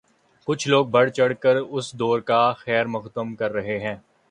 [0.47, 3.95] کچھ لوگ بڑھ چڑھ کر اس دورے کا خیر مقدم کر رہے ہیں۔